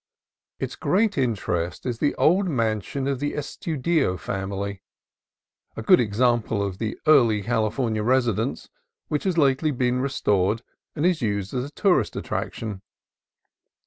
Its 0.57 0.75
great 0.75 1.15
interest 1.15 1.85
is 1.85 1.99
the 1.99 2.15
old 2.15 2.49
mansion 2.49 3.07
of 3.07 3.19
the 3.19 3.33
Estudillo 3.33 4.19
family, 4.19 4.81
a 5.77 5.83
good 5.83 5.99
example 5.99 6.65
of 6.65 6.79
the 6.79 6.97
early 7.05 7.43
Californian 7.43 8.03
resi 8.03 8.35
dence, 8.35 8.67
which 9.09 9.25
has 9.25 9.37
lately 9.37 9.69
been 9.69 9.99
restored 10.01 10.63
and 10.95 11.05
is 11.05 11.21
used 11.21 11.53
as 11.53 11.65
a 11.65 11.69
tourist 11.73 12.15
attraction. 12.15 12.81